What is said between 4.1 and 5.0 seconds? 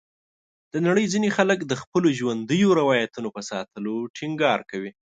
ټینګار کوي.